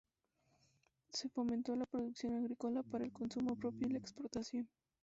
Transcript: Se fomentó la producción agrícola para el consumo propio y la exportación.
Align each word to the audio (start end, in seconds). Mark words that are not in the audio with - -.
Se 1.11 1.29
fomentó 1.29 1.75
la 1.75 1.85
producción 1.85 2.33
agrícola 2.33 2.81
para 2.81 3.05
el 3.05 3.11
consumo 3.13 3.55
propio 3.55 3.85
y 3.87 3.91
la 3.91 3.99
exportación. 3.99 4.67